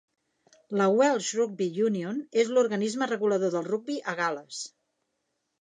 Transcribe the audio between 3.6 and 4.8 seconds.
rugbi a Gal·les.